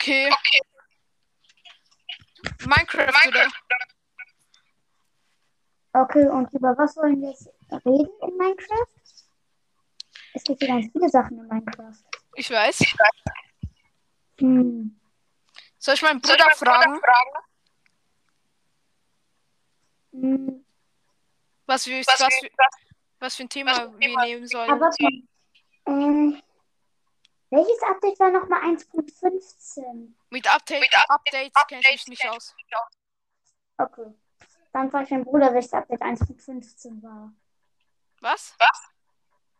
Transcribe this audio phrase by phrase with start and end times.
[0.00, 0.30] Okay.
[2.66, 3.48] Minecraft, oder?
[5.92, 8.86] Okay, und über was wollen wir jetzt reden in Minecraft?
[10.32, 11.98] Es gibt ja ganz viele Sachen in Minecraft.
[12.36, 12.82] Ich weiß.
[14.38, 14.98] Hm.
[15.78, 16.98] Soll ich meinen Bruder fragen,
[20.12, 20.64] Hm.
[21.66, 22.50] was, wir, was, wir,
[23.18, 24.70] was für ein Thema wir nehmen sollen?
[24.70, 26.40] Aber äh,
[27.50, 30.14] welches Update war nochmal 1.15?
[30.30, 32.54] Mit Update, Updates kenne ich mich nicht aus.
[33.76, 34.14] Okay.
[34.72, 37.32] Dann frage ich meinen Bruder, welches Update 1.15 war.
[38.20, 38.54] Was?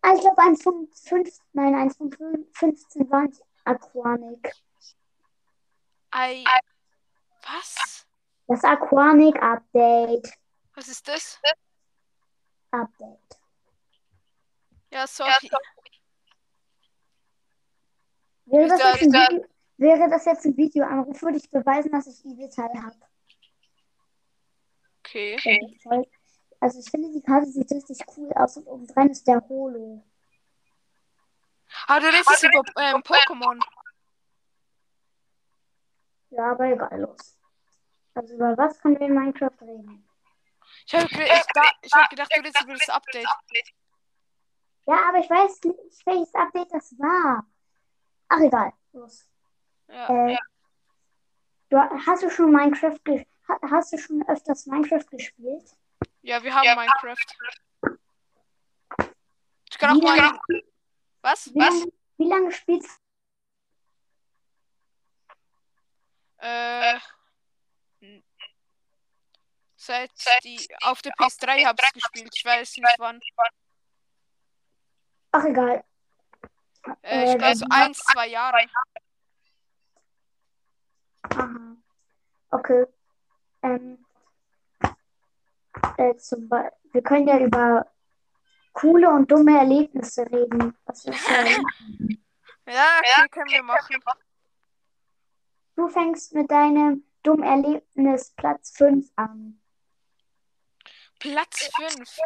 [0.03, 4.55] Ah, ich glaube 1.5, nein, 1.15 war nicht Aquanic.
[6.15, 6.45] I.
[7.43, 8.07] Was?
[8.47, 10.33] Das Aquanic Update.
[10.75, 11.41] Was ist das?
[12.71, 13.39] Update.
[14.93, 15.51] Ja, sorry.
[18.51, 19.47] Wäre das, jetzt ein Video,
[19.77, 22.97] wäre das jetzt ein Videoanruf, würde ich beweisen, dass ich Evil Teil habe.
[24.99, 25.69] Okay.
[26.61, 30.05] Also ich finde, die Karte sieht richtig cool aus und obendrein ist der Holo.
[31.87, 33.61] Ah, du redest über ähm, Pokémon.
[36.31, 37.39] Ja, aber egal, los.
[38.15, 40.07] Also über was können wir in Minecraft reden?
[40.87, 43.29] Ich habe ich hab gedacht, du redest über das Update.
[44.87, 47.47] Ja, aber ich weiß nicht, welches Update das war.
[48.33, 49.27] Ach, egal, los.
[49.89, 50.29] Ja.
[50.29, 50.39] Äh,
[51.69, 52.99] du, hast du schon Minecraft
[53.69, 55.77] hast du schon öfters Minecraft gespielt?
[56.23, 57.17] Ja, wir haben Minecraft.
[59.71, 60.63] Ich kann auch Wie lange- mal.
[61.23, 61.53] Was?
[61.53, 62.99] Wie lange, wie lange spielst
[66.39, 66.99] Äh.
[68.01, 68.25] n-
[69.77, 70.11] Seit
[70.45, 72.31] die auf der PS3 habe ich gespielt.
[72.35, 73.21] Ich weiß nicht wann.
[75.33, 75.85] Ach, egal.
[77.03, 78.59] Äh, ich glaube so ein, zwei Jahre.
[81.23, 81.77] Aha.
[82.51, 82.87] Okay.
[83.63, 84.05] Ähm,
[85.97, 86.49] äh, zum
[86.93, 87.87] wir können ja über
[88.73, 90.77] coole und dumme Erlebnisse reden.
[90.87, 91.29] Was ist?
[92.67, 93.97] Ja, okay, können wir machen.
[95.75, 99.61] Du fängst mit deinem dummen Erlebnis Platz 5 an.
[101.19, 102.19] Platz 5.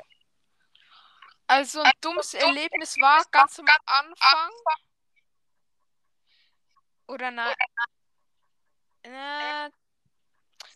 [1.47, 4.51] Also ein dummes Erlebnis war ganz am Anfang.
[7.07, 7.55] Oder nein.
[9.03, 9.71] Äh,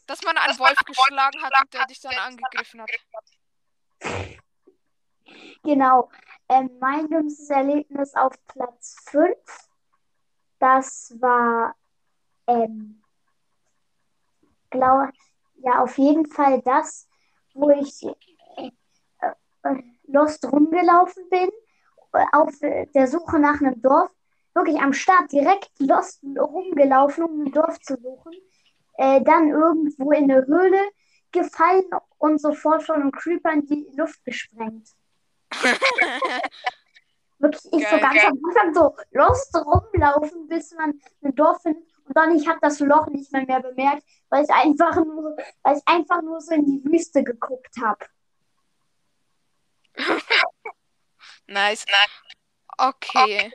[0.07, 2.91] dass man einen Wolf geschlagen hat und der dich dann angegriffen hat.
[5.63, 6.11] Genau.
[6.49, 9.37] Ähm, mein dümmstes Erlebnis auf Platz 5,
[10.59, 11.75] das war,
[12.47, 13.03] ähm,
[14.71, 15.13] glaube,
[15.57, 17.07] ja, auf jeden Fall das,
[17.53, 18.71] wo ich äh,
[19.21, 21.49] äh, lost rumgelaufen bin,
[22.13, 24.11] äh, auf der Suche nach einem Dorf,
[24.55, 28.33] wirklich am Start direkt lost rumgelaufen, um ein Dorf zu suchen,
[28.97, 30.81] äh, dann irgendwo in eine Höhle
[31.31, 31.85] gefallen
[32.19, 34.89] und sofort von einem Creeper in die Luft gesprengt.
[37.41, 38.27] Wirklich, ich so Geil, ganz geil.
[38.33, 41.85] am Anfang so lost rumlaufen, bis man ein Dorf findet.
[42.05, 45.77] Und dann, ich habe das Loch nicht mehr, mehr bemerkt, weil ich einfach nur, weil
[45.77, 48.05] ich einfach nur so in die Wüste geguckt habe.
[51.47, 51.85] Nice.
[52.79, 53.53] Okay.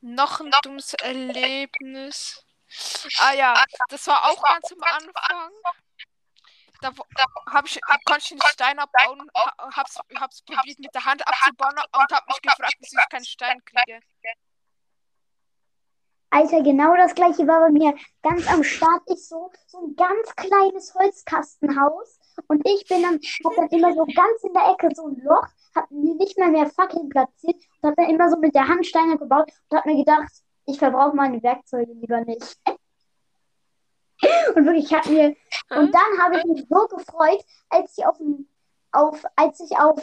[0.00, 2.44] Noch ein dummes Erlebnis.
[3.18, 5.50] Ah ja, das war auch ganz am Anfang.
[6.82, 11.04] Da, da hab ich, konnte ich einen Stein abbauen, ha- hab's, hab's probiert mit der
[11.04, 14.00] Hand abzubauen und hab mich gefragt, wieso ich keinen Stein kriege.
[16.30, 17.96] Alter, genau das gleiche war bei mir.
[18.22, 22.18] Ganz am Start ich so, so ein ganz kleines Holzkastenhaus.
[22.48, 25.46] Und ich bin dann, hab dann immer so ganz in der Ecke so ein Loch,
[25.74, 29.18] hab nicht mal mehr Fackeln platziert und hab dann immer so mit der Hand Steine
[29.18, 30.32] gebaut und hab mir gedacht,
[30.66, 32.56] ich verbrauche meine Werkzeuge lieber nicht.
[34.54, 35.36] Und wirklich, ich hab mir,
[35.70, 38.16] und dann habe ich mich so gefreut, als ich auf,
[38.92, 40.00] auf, als ich auf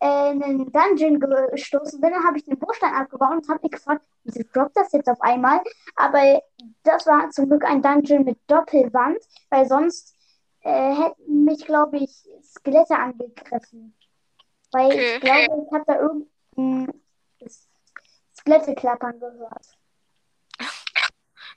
[0.00, 4.02] äh, einen Dungeon gestoßen bin, dann habe ich den Bruchstein abgebaut und habe mich gefragt,
[4.24, 5.60] wieso droppt das jetzt auf einmal?
[5.96, 6.40] Aber
[6.82, 9.18] das war zum Glück ein Dungeon mit Doppelwand,
[9.50, 10.16] weil sonst
[10.62, 12.10] äh, hätten mich, glaube ich,
[12.42, 13.96] Skelette angegriffen.
[14.72, 15.14] Weil Okay.
[15.16, 17.00] ich glaube, ich habe da irgendein
[18.38, 19.66] Skelette klappern gehört.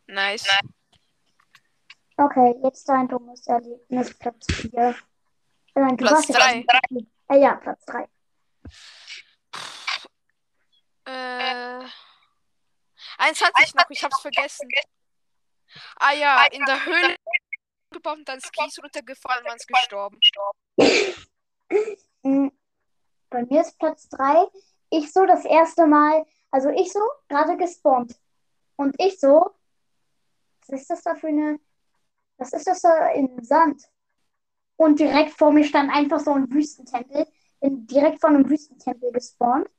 [0.07, 0.47] Nice.
[2.17, 4.95] Okay, jetzt dein dummes Erlebnis, Platz 4.
[5.75, 6.65] Nein, Platz warst jetzt- drei.
[7.29, 8.07] Äh, ja, Platz 3.
[11.05, 11.85] Äh,
[13.17, 14.69] eins hatte ich noch, ich hab's vergessen.
[15.97, 17.15] Ah ja, in der Höhle
[17.93, 20.19] gebaut und dann ist Kies runtergefallen, man ist gestorben.
[23.29, 24.47] Bei mir ist Platz 3.
[24.89, 26.99] Ich so das erste Mal, also ich so,
[27.29, 28.15] gerade gespawnt.
[28.75, 29.51] Und ich so,
[30.67, 31.59] was ist das da für eine,
[32.37, 33.81] was ist das da im Sand?
[34.75, 37.25] Und direkt vor mir stand einfach so ein Wüstentempel.
[37.59, 39.69] Bin direkt vor einem Wüstentempel gespawnt.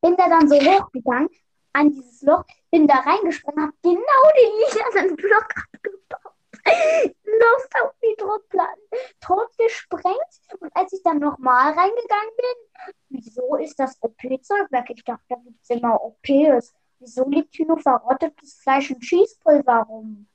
[0.00, 1.28] Bin da dann so hochgegangen
[1.72, 6.34] an dieses Loch, bin da reingesprungen, hab genau den lilanen Block abgebaut.
[6.64, 8.82] Lost auf die Druckplatten,
[9.20, 10.16] tot gesprengt.
[10.58, 14.90] Und als ich dann nochmal reingegangen bin, wieso ist das OP-Zeugwerk?
[14.90, 16.74] Ich dachte, da gibt es immer OPs.
[16.98, 20.28] Wieso liegt hier nur verrottetes Fleisch und Schießpulver rum?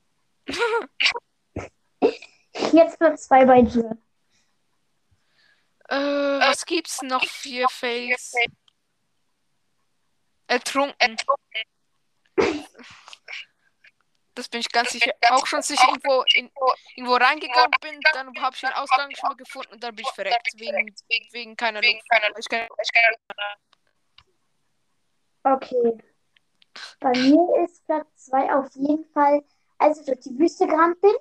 [2.71, 3.97] Jetzt Platz zwei bei dir.
[5.89, 8.33] Äh, was gibt's noch für Fails?
[10.47, 11.17] Ertrunken.
[14.35, 15.13] Das bin ich ganz sicher.
[15.29, 16.51] Auch schon sicher irgendwo, in,
[16.95, 20.11] irgendwo reingegangen bin, dann habe ich den Ausgang schon mal gefunden und dann bin ich
[20.13, 20.51] verreckt.
[20.57, 20.93] Wegen,
[21.31, 21.95] wegen keiner Luft.
[21.95, 23.15] Ich kann, ich kann,
[25.43, 25.97] Okay.
[26.99, 29.43] Bei mir ist Platz 2 auf jeden Fall,
[29.77, 31.13] als ich durch die Wüste gerannt bin.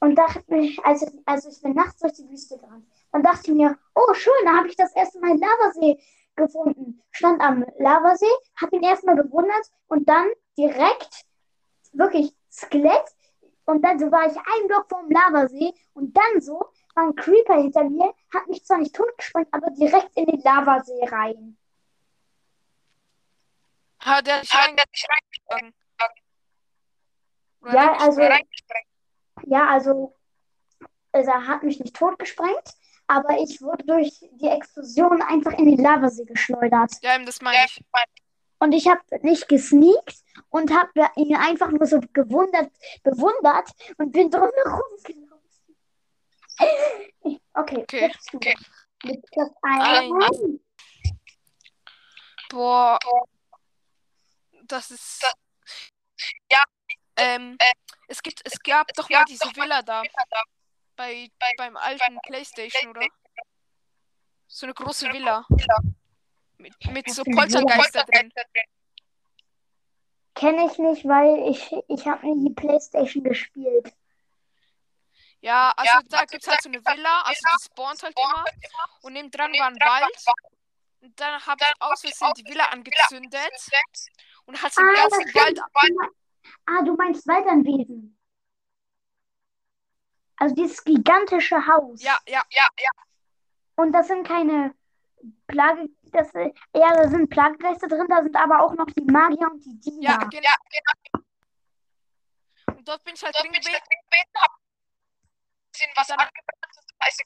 [0.00, 2.86] Und dachte mir, also, also ich bin nachts durch die Wüste gerannt.
[3.12, 5.98] Dann dachte ich mir, oh schön, da habe ich das erste Mal Lavasee
[6.34, 7.02] gefunden.
[7.12, 8.26] Stand am Lavasee,
[8.60, 10.28] habe ihn erstmal bewundert und dann
[10.58, 11.25] direkt
[11.98, 13.04] wirklich Skelett.
[13.64, 17.56] Und dann so war ich ein Block vom Lavasee und dann so war ein Creeper
[17.60, 21.58] hinter mir, hat mich zwar nicht totgesprengt, aber direkt in den Lavasee rein.
[24.00, 25.74] Hat er dich reingeschlagen?
[27.72, 28.20] Ja, also,
[29.46, 30.14] ja, also,
[31.10, 32.74] also er hat mich nicht totgesprengt,
[33.08, 36.92] aber ich wurde durch die Explosion einfach in den Lavasee geschleudert.
[37.02, 37.80] Ja, das meine ich.
[38.58, 42.70] Und ich habe nicht gesneakt und habe ihn einfach nur so gewundert,
[43.02, 45.36] bewundert und bin drumherum gelaufen.
[47.58, 48.12] Okay, okay.
[48.34, 48.54] okay.
[49.04, 50.60] Mit das ein.
[52.50, 52.98] Boah.
[54.64, 55.22] Das ist.
[56.50, 56.62] Ja.
[57.16, 57.56] Ähm,
[58.08, 60.02] es gibt, es gab doch mal diese Villa da.
[60.96, 63.06] Bei, bei beim alten Playstation, oder?
[64.46, 65.46] So eine große Villa.
[66.58, 68.32] Mit, mit so Poltergeister drin.
[70.34, 73.92] Kenne ich nicht, weil ich, ich habe nie die Playstation gespielt.
[75.40, 78.44] Ja, also ja, da gibt es halt so eine Villa, also die spawnt halt immer.
[79.02, 80.16] Und neben dran war ein Wald.
[81.00, 83.50] Und dann habe ich aus Versehen die Villa angezündet.
[84.46, 85.58] Und hat den Ah, ganzen das Wald.
[85.78, 86.00] stimmt.
[86.66, 88.18] Ah, du meinst Waldanwesen.
[90.36, 92.02] Also dieses gigantische Haus.
[92.02, 92.90] Ja, ja, ja, ja.
[93.76, 94.74] Und das sind keine
[95.46, 99.64] Plage, das, ja, da sind Plagegeister drin, da sind aber auch noch die Magier und
[99.64, 100.10] die Diener.
[100.10, 100.30] Ja, genau.
[100.30, 101.24] genau.
[102.76, 103.74] Und dort bin ich halt drin gewesen.
[104.38, 104.50] Hab
[105.72, 107.22] bisschen was Dann- angepasst, das heißt,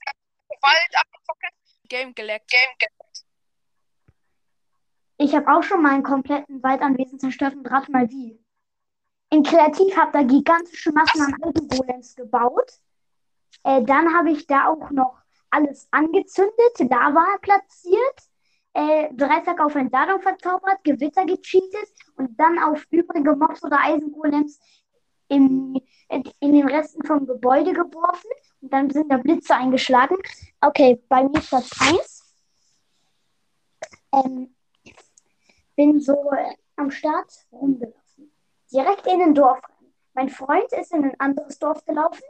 [0.63, 1.89] Wald abgefuckt.
[1.89, 2.51] Game geleckt.
[2.51, 3.25] Game geleckt.
[5.19, 8.43] Ich habe auch schon mal einen kompletten Waldanwesen zerstört und rat mal wie.
[9.31, 12.73] In Kreativ habe da gigantische Massen an Algengolems gebaut.
[13.63, 18.30] Äh, dann habe ich da auch noch alles angezündet, Lava platziert, äh,
[19.13, 24.61] Dreizack auf Entladung verzaubert, Gewitter gecheatet und dann auf übrige Mobs oder Eisengolems
[25.29, 28.31] in, in, den Resten vom Gebäude geworfen
[28.61, 30.17] und dann sind da Blitze eingeschlagen.
[30.61, 32.35] Okay, bei mir Platz 1.
[34.13, 34.55] Ähm,
[35.77, 38.33] bin so äh, am Start rumgelaufen.
[38.73, 39.93] Direkt in ein Dorf rein.
[40.15, 42.23] Mein Freund ist in ein anderes Dorf gelaufen.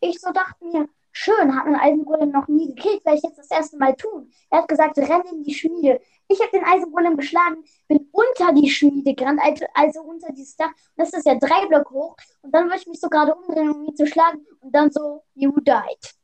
[0.00, 3.50] Ich so dachte mir, schön, hat ein Eisengolem noch nie gekillt, werde ich jetzt das
[3.50, 4.30] erste Mal tun.
[4.50, 6.00] Er hat gesagt, renn in die Schmiede.
[6.28, 10.68] Ich habe den Eisengolem geschlagen, bin unter die Schmiede gerannt, also, also unter dieses Dach.
[10.68, 12.16] Und das ist ja drei Block hoch.
[12.42, 14.44] Und dann wollte ich mich so gerade umdrehen, um ihn zu schlagen.
[14.60, 16.14] Und dann so, you died.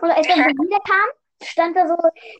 [0.00, 1.10] Und als er dann wieder kam,
[1.44, 1.96] stand da so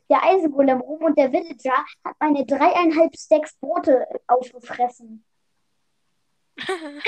[0.09, 5.25] der Eisengolem rum und der Villager hat meine dreieinhalb Stacks Brote aufgefressen.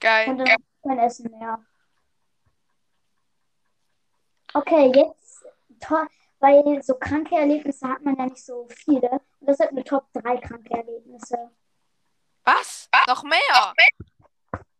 [0.00, 0.30] Geil.
[0.30, 0.48] Und dann
[0.82, 1.64] kein Essen mehr.
[4.54, 5.44] Okay, jetzt,
[5.80, 6.06] to-
[6.40, 9.10] weil so kranke Erlebnisse hat man ja nicht so viele.
[9.40, 11.50] Und das sind eine Top 3 kranke Erlebnisse.
[12.44, 12.88] Was?
[13.06, 13.74] Noch mehr?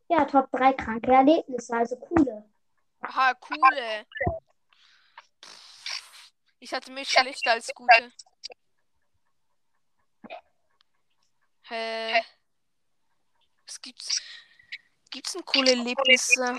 [0.08, 2.48] Ja, Top 3 kranke Erlebnisse, also coole.
[3.00, 4.06] Aha, coole.
[6.60, 8.12] Ich hatte mich schlechter als gute.
[11.62, 12.22] Hä?
[13.66, 14.20] Was gibt's?
[15.10, 16.56] Gibt's denn coole Erlebnisse?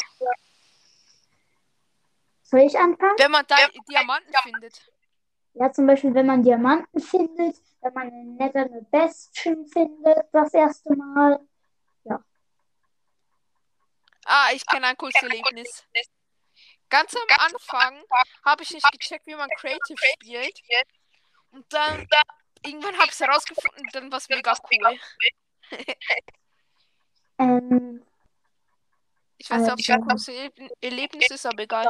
[2.44, 3.16] Soll ich anfangen?
[3.18, 3.56] Wenn man da
[3.90, 4.92] Diamanten findet.
[5.54, 10.96] Ja, zum Beispiel, wenn man Diamanten findet, wenn man eine nette Bestien findet, das erste
[10.96, 11.40] Mal.
[14.26, 15.88] Ah, ich kenne ein cooles Erlebnis.
[16.88, 18.04] Ganz am Anfang
[18.46, 20.60] habe ich nicht gecheckt, wie man Creative spielt.
[21.52, 22.08] Und dann
[22.64, 25.00] irgendwann habe ich es herausgefunden, dann war es mega cool.
[27.42, 28.04] Ähm,
[29.42, 30.36] Ich weiß nicht, ob es ein großes
[30.82, 31.90] Erlebnis ist, aber egal.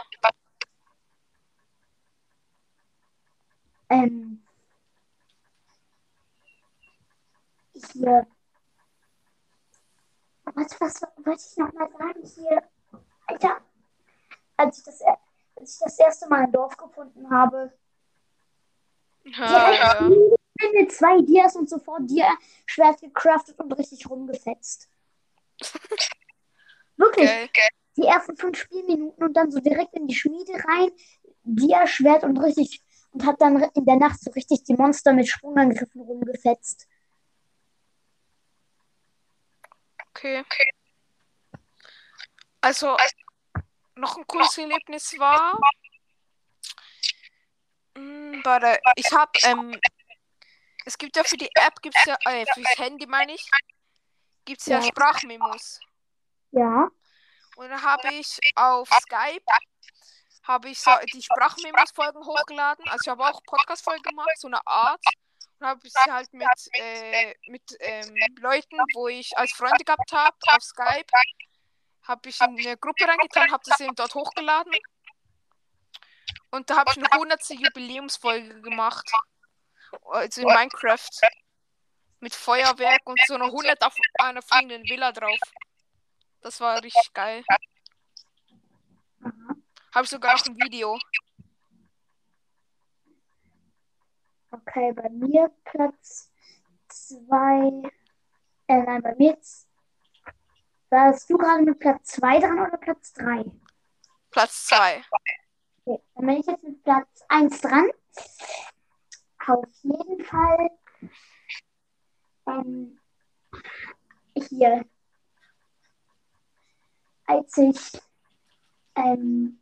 [3.89, 4.43] ähm,
[7.73, 8.27] hier.
[10.53, 12.23] Was, was wollte ich noch mal sagen?
[12.23, 12.63] Hier,
[13.27, 13.61] Alter,
[14.57, 15.01] als ich das,
[15.55, 17.73] als ich das erste Mal ein Dorf gefunden habe,
[19.23, 20.09] Ja, ja.
[20.73, 24.87] mit zwei Dias und sofort Dia-Schwert gecraftet und richtig rumgefetzt.
[26.99, 27.49] Wirklich, Geil.
[27.95, 30.91] die ersten fünf Spielminuten und dann so direkt in die Schmiede rein,
[31.43, 36.01] Dia-Schwert und richtig und hat dann in der Nacht so richtig die Monster mit Sprungangriffen
[36.01, 36.87] rumgefetzt.
[40.09, 40.43] Okay.
[42.59, 42.97] Also,
[43.95, 45.57] noch ein cooles Erlebnis war.
[47.95, 49.79] Mh, warte, ich hab, ähm,
[50.85, 53.49] es gibt ja für die App, gibt's ja, äh, fürs Handy meine ich,
[54.43, 54.83] gibt's ja Ja.
[54.83, 55.79] Sprachmemos.
[56.51, 56.89] Ja,
[57.55, 59.43] Und dann habe ich auf Skype
[60.49, 62.83] habe ich so die Sprachmemos-Folgen hochgeladen.
[62.87, 65.01] Also ich habe auch Podcast-Folgen gemacht, so eine Art.
[65.59, 70.11] Und habe ich sie halt mit, äh, mit ähm, Leuten, wo ich als Freunde gehabt
[70.11, 71.05] habe, auf Skype,
[72.03, 74.73] habe ich in eine Gruppe reingetan, habe das eben dort hochgeladen.
[76.49, 77.49] Und da habe ich eine 100.
[77.49, 79.07] Jubiläumsfolge gemacht.
[80.05, 81.09] Also in Minecraft.
[82.21, 85.39] Mit Feuerwerk und so eine 100 auf einer fliegenden Villa drauf.
[86.41, 87.43] Das war richtig geil.
[89.93, 90.97] Habe ich sogar noch ein Video.
[94.51, 96.31] okay, bei mir Platz
[96.87, 97.91] zwei.
[98.67, 99.67] Äh, nein, bei mir z-
[100.89, 103.45] warst du gerade mit Platz zwei dran oder Platz drei?
[104.31, 105.03] Platz 2.
[105.85, 107.89] Okay, dann bin ich jetzt mit Platz 1 dran.
[109.47, 110.69] Auf jeden Fall
[112.47, 112.99] ähm,
[114.35, 114.85] hier,
[117.29, 118.01] als ich
[118.95, 119.61] ähm,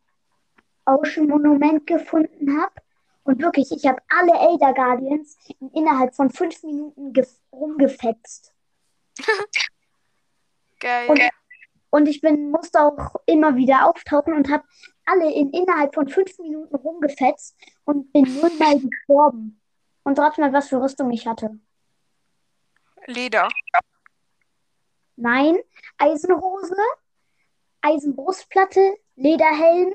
[0.86, 2.72] Ocean Monument gefunden habe
[3.24, 8.54] und wirklich, ich habe alle Elder Guardians in, innerhalb von fünf Minuten gef- rumgefetzt.
[10.80, 11.10] Geil.
[11.10, 11.20] Und,
[11.90, 14.64] und ich bin, musste auch immer wieder auftauchen und habe
[15.04, 19.60] alle in innerhalb von fünf Minuten rumgefetzt und bin nur mal gestorben.
[20.04, 21.58] Und rat mal, was für Rüstung ich hatte.
[23.06, 23.48] Leder.
[25.16, 25.58] Nein,
[25.98, 26.76] Eisenhose,
[27.80, 29.94] Eisenbrustplatte, Lederhelm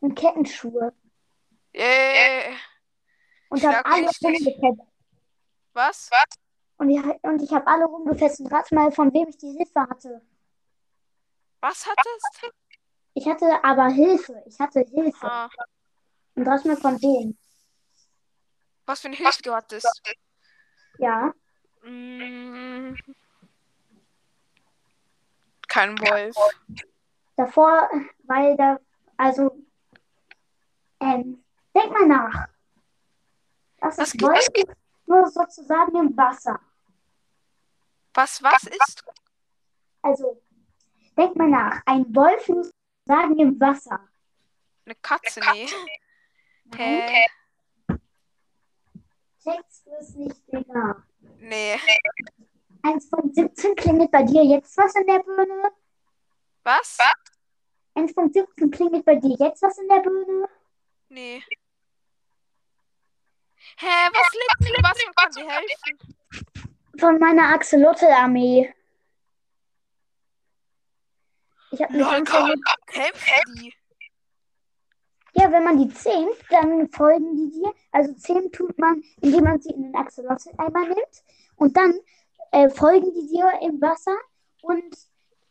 [0.00, 0.92] und Kettenschuhe.
[1.74, 2.56] Yeah.
[3.48, 4.80] Und habe alle rumgefetzt.
[5.72, 6.10] Was?
[6.78, 8.40] Und ich, und ich habe alle rumgefetzt.
[8.40, 10.22] Und rat mal, von wem ich die Hilfe hatte.
[11.60, 12.52] Was hattest?
[13.14, 14.42] Ich hatte aber Hilfe.
[14.46, 15.26] Ich hatte Hilfe.
[15.30, 15.50] Ah,
[16.34, 17.36] Und rat mal, von wem.
[18.86, 20.02] was für eine Hilfe du hattest.
[20.98, 21.32] Ja.
[21.82, 22.94] Mm.
[25.68, 26.36] Kein Wolf.
[27.40, 27.88] Davor,
[28.24, 28.78] weil da,
[29.16, 29.64] also,
[31.00, 31.42] ähm,
[31.74, 32.48] denk mal nach.
[33.78, 34.74] Das Was ist Wolken
[35.06, 36.60] nur sozusagen im Wasser.
[38.12, 39.04] Was, was ist?
[40.02, 40.42] Also,
[41.16, 41.80] denk mal nach.
[41.86, 44.06] Ein Wolf nur sozusagen im Wasser.
[44.84, 45.66] Eine Katze, nee.
[46.76, 47.24] Hä?
[49.42, 51.02] Checkst du es nicht, Digga?
[51.38, 51.80] Nee.
[52.82, 55.72] 1.17 klingelt bei dir jetzt was in der Birne?
[56.70, 56.98] Was?
[57.96, 60.48] 1.17 klingelt bei dir jetzt was in der Birne?
[61.08, 61.42] Nee.
[63.76, 66.16] Hä, was liegt denn was und kann dir helfen?
[66.98, 68.72] Von meiner Axolotl-Armee.
[71.72, 72.54] Ich habe eine Lol, komm,
[72.86, 73.74] kämpfen die.
[75.32, 77.72] Ja, wenn man die zähmt, dann folgen die dir.
[77.90, 81.24] Also zähmen tut man, indem man sie in den Axolotl-Eimer nimmt.
[81.56, 81.98] Und dann
[82.52, 84.16] äh, folgen die dir im Wasser
[84.62, 84.96] und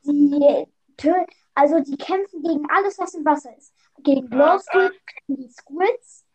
[0.04, 0.68] die,
[1.00, 1.26] tö-
[1.56, 3.74] also die kämpfen gegen alles, was im Wasser ist.
[4.04, 4.92] Gegen Glowsquid,
[5.28, 6.26] gegen die Squids,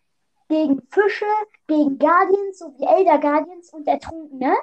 [0.48, 1.26] gegen Fische,
[1.66, 4.54] gegen Guardians sowie Elder Guardians und Ertrunkene.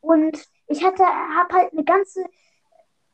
[0.00, 2.24] Und ich hatte, habe halt eine ganze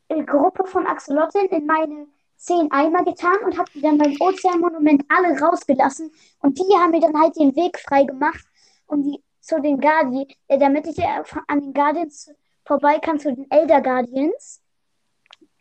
[0.08, 5.04] äh, Gruppe von Axolotln in meine zehn Eimer getan und habe die dann beim Ozeanmonument
[5.08, 6.12] alle rausgelassen.
[6.40, 8.44] Und die haben mir dann halt den Weg frei gemacht,
[8.86, 12.30] um die zu den Guardians, äh, damit ich äh, an den Guardians
[12.64, 14.60] vorbei kann zu den Elder Guardians.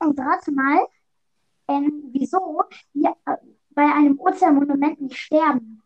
[0.04, 0.88] Und rate mal,
[1.68, 3.38] ähm, wieso die äh,
[3.70, 5.82] bei einem Ozeanmonument nicht sterben.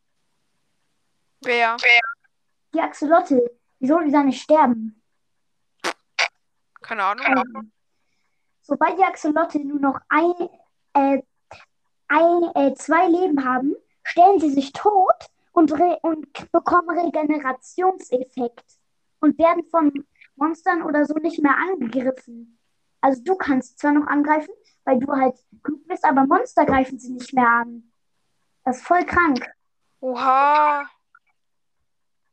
[1.42, 1.78] Wer?
[2.74, 5.02] Die Axolotl, wieso die da nicht sterben?
[6.82, 7.26] Keine Ahnung.
[7.28, 7.72] Ähm,
[8.62, 10.50] sobald die Axolotl nur noch ein,
[10.94, 11.22] äh,
[12.08, 15.72] ein, äh, zwei Leben haben, stellen sie sich tot und,
[16.02, 18.66] und bekommen Regenerationseffekt
[19.20, 20.06] und werden von
[20.36, 22.57] Monstern oder so nicht mehr angegriffen.
[23.02, 27.14] Also du kannst zwar noch angreifen, weil du halt klug bist, aber Monster greifen sie
[27.14, 27.92] nicht mehr an.
[28.64, 29.50] Das ist voll krank.
[30.00, 30.90] Oha.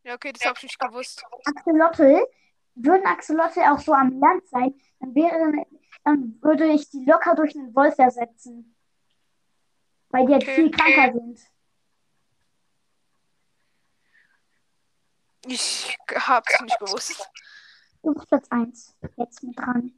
[0.03, 1.25] Ja, okay, das habe ich nicht gewusst.
[1.45, 2.27] Axolotl,
[2.75, 5.67] würden Axolotl auch so am Land sein, dann wäre,
[6.05, 8.77] dann würde ich die locker durch einen Wolf ersetzen.
[10.11, 10.55] Weil die halt Okay.
[10.55, 11.41] viel kranker sind.
[15.47, 17.31] Ich hab's nicht gewusst.
[18.03, 18.97] Du bist Platz 1.
[19.17, 19.93] Jetzt mit dran.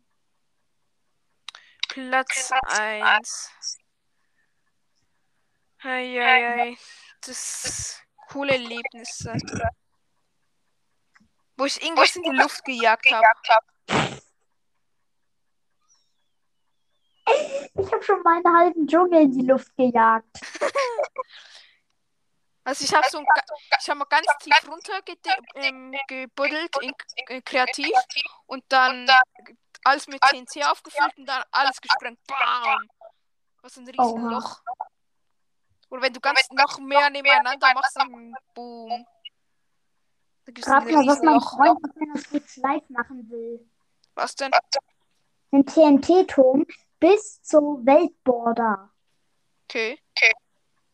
[1.97, 3.51] Platz 1.
[5.83, 6.77] Eieiei.
[7.23, 9.33] Das coole Erlebnisse.
[11.57, 14.21] Wo ich irgendwas in die Luft gejagt habe.
[17.79, 20.39] Ich habe schon meinen halben Dschungel in die Luft gejagt.
[22.69, 23.27] Also ich habe so ein,
[23.81, 25.01] ich habe mal ganz tief runter
[25.55, 26.93] ähm, gebuddelt in,
[27.29, 27.93] in kreativ
[28.47, 29.09] und dann
[29.87, 32.19] alles mit TNT aufgefüllt und dann alles gesprengt.
[32.27, 32.89] Bam!
[33.63, 34.31] Was ein riesen Oha.
[34.31, 34.61] Loch.
[35.91, 39.07] Oder wenn du ganz noch mehr nebeneinander machst, dann boom.
[40.45, 41.57] Da gibt's mal, was mein Riesenloch.
[41.57, 43.69] Freund auf seiner Switch live machen will.
[44.15, 44.51] Was denn?
[45.53, 46.67] Ein TNT-Turm
[46.99, 48.93] bis zur Weltborder.
[49.65, 49.99] Okay.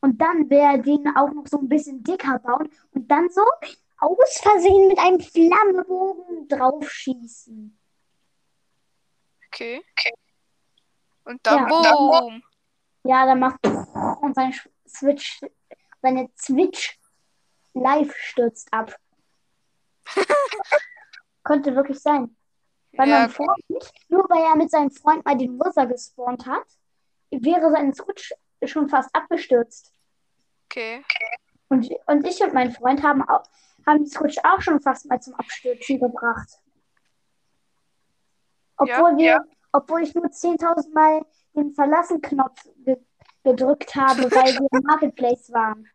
[0.00, 3.42] Und dann er den auch noch so ein bisschen dicker bauen und dann so
[3.98, 7.78] aus Versehen mit einem Flammebogen draufschießen.
[9.52, 9.82] Okay.
[11.24, 11.68] Und dann Ja.
[11.68, 12.42] boom.
[13.04, 13.58] Ja, dann macht
[14.22, 14.54] und sein
[14.88, 15.40] Switch,
[16.00, 16.98] seine Switch
[17.74, 18.96] live stürzt ab.
[21.42, 22.36] Konnte wirklich sein.
[22.92, 23.64] Weil Ja, Freund,
[24.08, 26.66] nur weil er mit seinem Freund mal den Wither gespawnt hat,
[27.30, 28.32] wäre sein Switch
[28.64, 29.92] schon fast abgestürzt.
[30.66, 31.04] okay.
[31.68, 33.42] Und, und ich und mein Freund haben, auch,
[33.86, 36.61] haben die Switch auch schon fast mal zum Abstürzen gebracht.
[38.82, 41.24] Obwohl wir, obwohl ich nur 10.000 Mal
[41.54, 42.96] den Verlassen-Knopf ge
[43.44, 45.88] gedrückt habe, weil wir im Marketplace waren.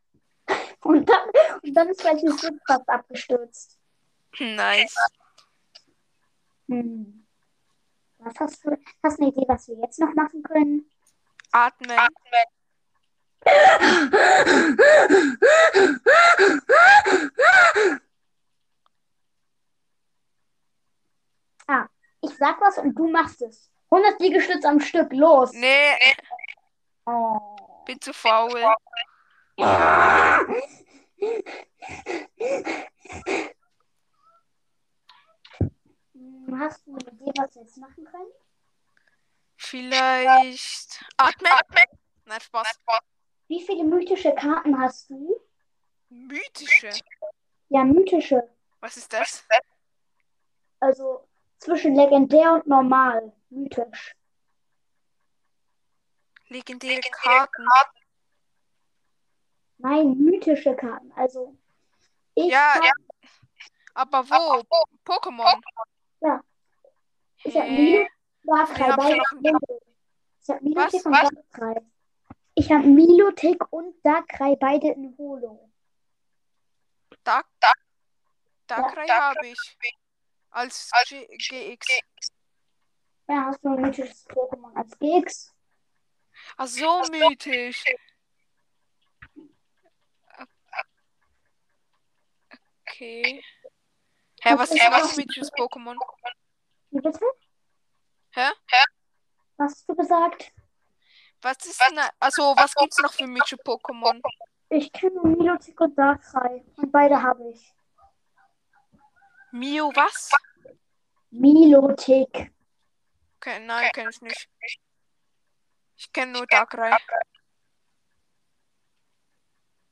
[0.83, 1.29] Und dann,
[1.63, 3.79] und dann ist mein Switch fast abgestürzt.
[4.37, 4.95] Nice.
[6.67, 7.25] Hm.
[8.17, 8.77] Was hast du?
[9.01, 10.89] Hast du eine Idee, was wir jetzt noch machen können?
[11.51, 11.97] Atmen.
[22.21, 23.71] Ich sag was und du machst es.
[23.89, 25.51] 100 Liegestütze am Stück, los.
[25.53, 25.95] Nee,
[27.05, 27.55] Oh.
[27.85, 28.61] bin zu faul.
[36.13, 38.31] Hm, Hast du eine Idee, was wir jetzt machen können?
[39.55, 41.03] Vielleicht.
[41.17, 41.51] Atmen.
[42.25, 42.79] Nein, Spaß.
[43.47, 45.39] Wie viele mythische Karten hast du?
[46.09, 46.89] Mythische.
[47.69, 48.49] Ja, mythische.
[48.79, 49.45] Was ist das?
[50.79, 51.27] Also
[51.59, 53.33] zwischen legendär und normal.
[53.49, 54.15] Mythisch.
[56.49, 57.65] Legendäre Karten.
[59.79, 61.11] Nein, mythische Karten.
[61.13, 61.55] Also
[62.35, 62.91] ich Ja, ja.
[63.93, 64.63] Aber wo?
[65.05, 65.59] Pokémon.
[67.43, 67.67] ich hab?
[67.69, 68.07] Milo,
[68.43, 69.81] Darkrai, hab ich beide noch- in Holo.
[70.41, 71.23] Ich hab Milotic Was?
[71.29, 71.37] und?
[71.51, 71.81] Darkrai.
[72.55, 75.69] Ich hab Milotic und Darkrai beide in Holo.
[77.23, 77.45] Dark,
[78.67, 79.77] Darkrai habe ich.
[80.57, 81.87] Als G GX.
[83.27, 85.53] Ja, hast du ein mythisches Pokémon als GX?
[86.57, 87.85] Ach so mythisch.
[92.81, 93.43] Okay.
[94.41, 95.95] Hä, was ist was für mythisches Pokémon?
[96.89, 97.25] Wie bitte?
[98.31, 98.49] Hä?
[99.57, 100.51] Was hast du gesagt?
[101.43, 101.99] Was ist denn.
[102.19, 104.19] Also, was gibt's noch für mythische Pokémon?
[104.69, 106.65] Ich kenne Milotic und Darkrai.
[106.77, 107.75] Und beide habe ich.
[109.51, 110.31] Mio, was?
[111.31, 112.51] Milotic.
[113.37, 114.49] Okay, nein, kenne ich nicht.
[115.95, 116.95] Ich kenne nur Darkrai.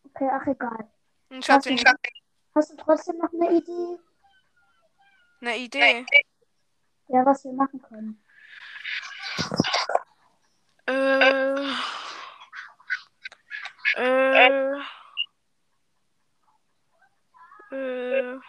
[0.03, 0.91] Okay, ach egal.
[1.29, 1.85] Ich hatte nicht
[2.53, 3.99] Hast du trotzdem noch eine Idee?
[5.41, 6.05] eine Idee.
[7.07, 8.23] Ja, was wir machen können.
[10.87, 11.55] Äh.
[13.97, 14.79] Äh.
[17.71, 18.39] Äh.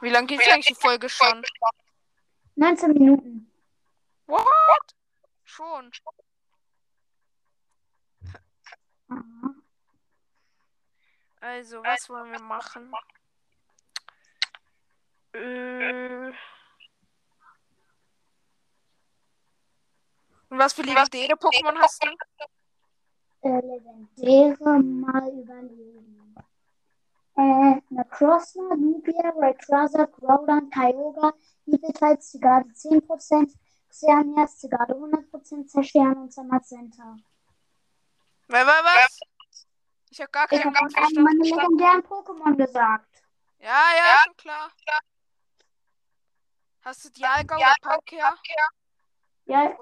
[0.00, 1.42] Wie lange geht eigentlich die Folge schon?
[2.56, 3.52] 19 Minuten.
[4.26, 4.94] What?
[5.44, 5.90] Schon.
[11.40, 12.92] Also, was wollen wir machen?
[15.32, 16.32] Äh.
[20.50, 22.10] Und was für legendäre Pokémon hast du?
[23.42, 26.17] äh, Legendäre mal überlegen.
[27.38, 31.34] Äh, Necrozma, Nubia, Rayquaza, Groudon, Kyogre,
[31.66, 33.54] Evil Zigarde 10%,
[33.88, 37.16] Xerneas, Zigarde 100%, Zerscheren und Zamazenta.
[38.48, 39.18] Was, was, was?
[40.10, 43.22] Ich hab gar Ich habe Kopf gerade meine legendären Pokémon gesagt.
[43.60, 44.70] Ja, ja, schon klar.
[46.80, 48.36] Hast du Dialga oder Palkia?
[49.44, 49.76] Ja,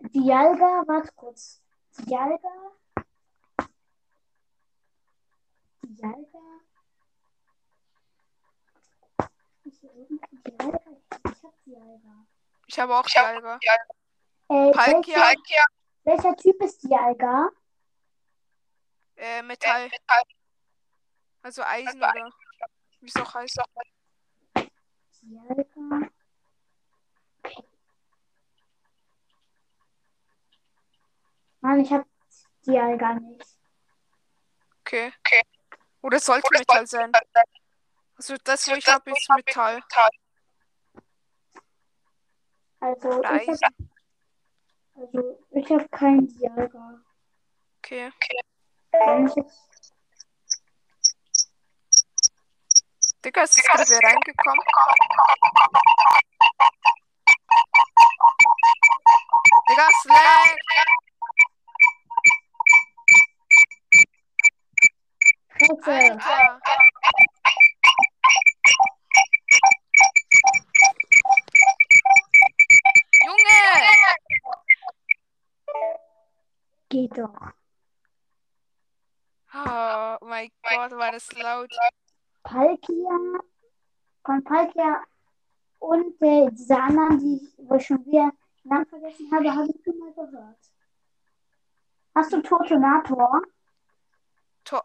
[0.00, 1.62] Dialga, warte kurz.
[1.98, 2.72] Dialga.
[5.82, 6.27] Dialga.
[12.66, 13.58] Ich habe auch Dialga.
[14.48, 15.66] Äh, Palkia, welcher,
[16.04, 17.50] welcher Typ ist Dialga?
[19.16, 19.90] äh, Metall.
[21.42, 22.30] Also Eisen oder
[23.00, 23.60] wie es auch heißt.
[25.22, 26.10] Dialga.
[31.60, 32.06] Mann, ich hab
[32.66, 33.58] Dialga nicht.
[34.80, 35.12] Okay.
[36.02, 37.12] Oder sollte Metall sein.
[38.18, 39.80] Also das, wo ich habe, ist Metall.
[42.80, 43.72] Also, ich hab,
[44.96, 47.00] also, ich hab kein Dialga.
[47.78, 48.12] Okay.
[48.92, 49.68] Ich jetzt
[53.24, 54.64] Digga, ist gerade wer reingekommen?
[59.68, 60.58] Digga, Slack!
[65.82, 65.92] Fresse.
[65.92, 66.67] Alter!
[77.18, 77.52] Doch.
[79.54, 81.74] Oh mein Gott, war das laut.
[82.42, 83.40] Palkia,
[84.24, 85.02] von Palkia
[85.78, 88.30] und äh, diese anderen, die ich, wo ich schon wieder
[88.62, 90.58] den Namen vergessen habe, habe ich schon mal gehört.
[92.14, 93.42] Hast du Totonator?
[94.64, 94.84] Tor.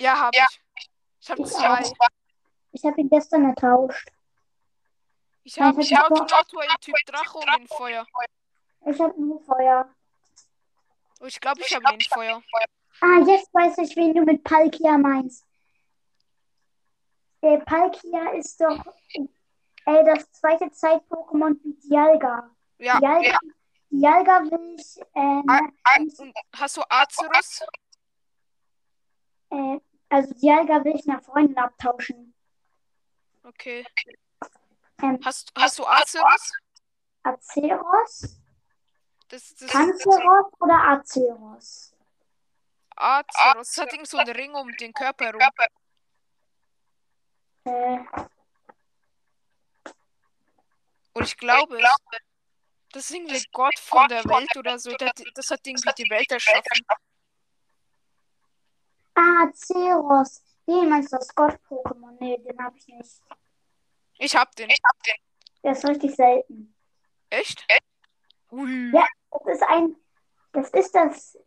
[0.00, 0.60] Ja, hab ich.
[1.20, 1.80] Ich Ich zwei.
[1.80, 1.92] auch.
[2.72, 4.08] Ich habe ihn gestern ertauscht.
[5.44, 8.06] Ich hab Ich hab Autonator in Typ Drache und in Feuer.
[8.86, 9.94] Ich habe nur Feuer.
[11.20, 12.42] Oh, ich glaube, ich habe ihn in Feuer.
[13.02, 15.46] Ah, jetzt weiß ich, wen du mit Palkia meinst.
[17.42, 18.84] Der Palkia ist doch
[19.86, 22.50] ey, das zweite Zeit-Pokémon wie Dialga.
[22.78, 22.98] Ja.
[22.98, 23.38] Dialga,
[23.90, 25.42] Dialga will ich, Ah,
[25.84, 27.60] ah, und hast du Acerus?
[29.50, 29.78] äh,
[30.08, 32.34] also Dialga will ich nach Freunden abtauschen.
[33.42, 33.86] Okay.
[35.02, 36.52] Ähm, Hast, hast du Acerus?
[37.22, 38.39] Aceros?
[39.30, 41.94] Das, das, das Panzeros oder Aceros?
[42.96, 43.68] Acerus.
[43.68, 45.40] Das hat irgend so einen Ring um den Körper herum.
[47.64, 47.98] Äh,
[51.12, 51.96] Und ich glaube, es,
[52.92, 54.90] das ist irgendwie Gott von der Welt oder so.
[55.34, 56.84] Das hat irgendwie die Welt erschaffen.
[59.14, 60.42] ah, Aceros.
[60.66, 62.16] Den meinst du das Gott-Pokémon?
[62.20, 63.22] Nee, den habe ich nicht.
[64.18, 64.70] Ich hab den.
[65.62, 66.74] Der ist richtig selten.
[67.30, 67.66] Echt?
[68.50, 68.90] Ui.
[68.92, 69.06] Ja.
[69.30, 69.96] Das ist ein,
[70.52, 71.38] das ist das,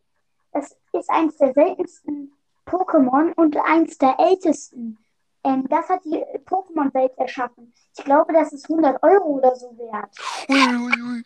[0.52, 2.34] das ist eins der seltensten
[2.66, 4.98] Pokémon und eins der ältesten.
[5.44, 7.74] Ähm, das hat die Pokémon-Welt erschaffen.
[7.98, 10.16] Ich glaube, das ist 100 Euro oder so wert.
[10.48, 11.24] Ui, ui, ui.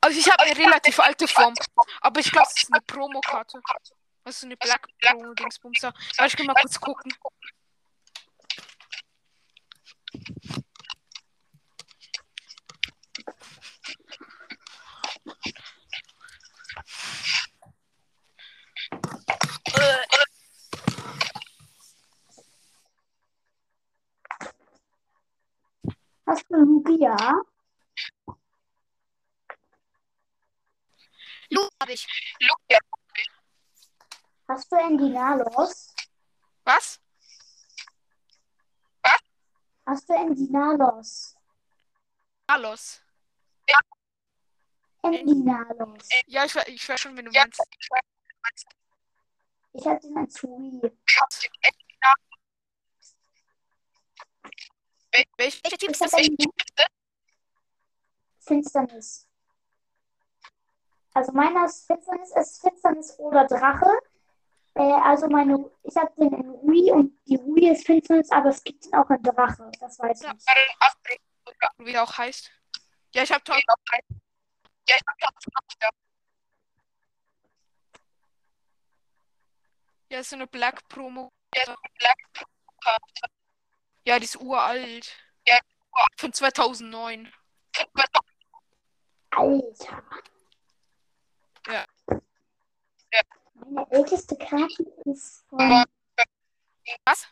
[0.00, 1.54] Also ich habe eine relativ alte Form.
[2.00, 3.60] Aber ich glaube, es ist eine Promokarte.
[4.24, 5.92] Das ist eine Black Promo Dingsbums da.
[6.16, 7.12] Warte, ich kann mal kurz gucken.
[26.26, 27.16] Hast du Lugia?
[31.50, 32.06] Lu hab ich.
[34.48, 35.94] Hast du Endinalos?
[36.64, 37.00] Was?
[39.86, 41.36] Hast du Endinalos?
[42.46, 43.02] Alos.
[45.02, 46.08] Endinalos.
[46.26, 47.60] Ja, ich, ich weiß schon, wenn du meinst.
[49.74, 50.92] Ich hatte den als Wii.
[55.36, 56.12] Welcher Typ Ich ist das?
[56.12, 56.36] habe
[58.40, 59.28] Finsternis.
[61.14, 63.90] Also meiner ist Finsternis, es ist Finsternis oder Drache.
[64.74, 68.64] Äh, also meine, ich habe den in Wii und die Wii ist Finsternis, aber es
[68.64, 69.70] gibt ihn auch in Drache.
[69.80, 70.32] Das weiß Ja.
[70.34, 70.44] ich.
[71.78, 72.50] Wie er auch heißt.
[73.14, 73.58] Ja, ich hab Tor.
[80.10, 81.30] Ja, ist so eine Black Promo.
[84.04, 85.16] Ja, die ist uralt.
[86.16, 87.32] Von 2009.
[89.30, 90.02] Alter.
[91.68, 91.86] Ja.
[93.54, 95.86] Meine älteste Karte ist von.
[97.06, 97.26] Was?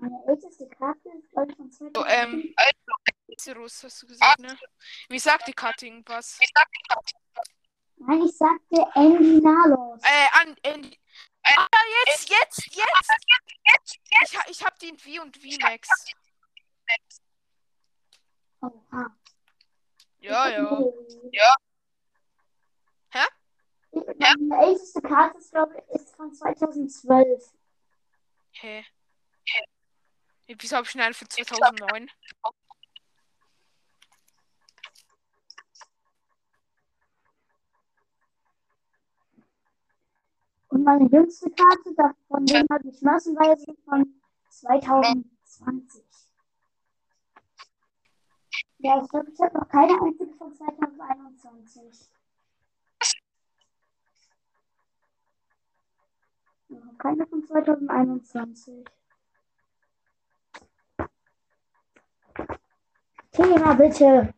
[0.00, 2.08] Meine älteste Karte ist, glaube ich, von So, 2000.
[2.08, 2.54] ähm,
[3.36, 4.58] Zerus hast du gesagt, ne?
[5.08, 6.38] Wie sagt die Karte irgendwas?
[7.96, 10.00] Nein, ich sagte Andy Nalos.
[10.02, 10.94] Äh, an, an
[11.44, 11.66] Ah,
[12.06, 13.98] jetzt, jetzt, jetzt!
[14.24, 15.88] Ich, ha- ich hab den V und V-Max.
[18.60, 19.16] Oha.
[20.18, 20.80] Ja, ja.
[21.32, 21.54] Ja.
[23.10, 23.24] Hä?
[24.18, 27.50] Meine älteste Karte ist, glaube ich, ist von 2012.
[28.52, 28.84] Hä?
[30.48, 32.08] Wieso hab ich eine von 2009?
[40.68, 46.04] Und meine jüngste Karte, da- von dem habe ich massenweise von 2020.
[48.78, 52.10] Ja, ich glaube, ich habe noch keine einzige von 2021.
[56.68, 58.84] Noch keine von 2021.
[63.32, 64.34] Thema bitte.